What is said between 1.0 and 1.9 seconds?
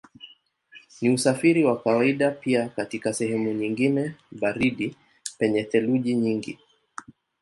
Ni usafiri wa